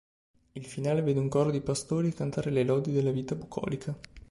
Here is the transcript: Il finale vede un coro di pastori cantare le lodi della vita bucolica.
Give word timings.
Il 0.53 0.65
finale 0.65 1.03
vede 1.03 1.19
un 1.19 1.29
coro 1.29 1.51
di 1.51 1.61
pastori 1.61 2.11
cantare 2.11 2.49
le 2.49 2.63
lodi 2.63 2.91
della 2.91 3.11
vita 3.11 3.35
bucolica. 3.35 3.95